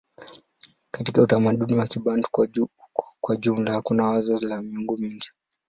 [0.91, 2.29] Katika utamaduni wa Kibantu
[3.21, 5.29] kwa jumla hakuna wazo la miungu mingi.